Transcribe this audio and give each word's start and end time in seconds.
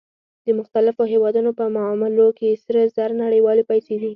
د 0.45 0.47
مختلفو 0.59 1.03
هېوادونو 1.13 1.51
په 1.59 1.65
معاملو 1.75 2.27
کې 2.37 2.59
سره 2.65 2.81
زر 2.95 3.09
نړیوالې 3.23 3.63
پیسې 3.71 3.95
دي 4.01 4.09